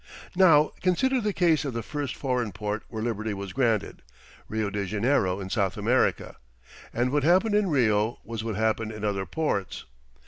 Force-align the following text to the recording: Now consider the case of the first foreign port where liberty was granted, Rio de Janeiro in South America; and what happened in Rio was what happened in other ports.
Now 0.35 0.71
consider 0.81 1.21
the 1.21 1.31
case 1.31 1.63
of 1.63 1.73
the 1.73 1.83
first 1.83 2.15
foreign 2.15 2.53
port 2.53 2.81
where 2.87 3.03
liberty 3.03 3.35
was 3.35 3.53
granted, 3.53 4.01
Rio 4.47 4.71
de 4.71 4.87
Janeiro 4.87 5.39
in 5.39 5.51
South 5.51 5.77
America; 5.77 6.37
and 6.91 7.11
what 7.11 7.23
happened 7.23 7.53
in 7.53 7.69
Rio 7.69 8.17
was 8.23 8.43
what 8.43 8.55
happened 8.55 8.91
in 8.91 9.05
other 9.05 9.27
ports. 9.27 9.85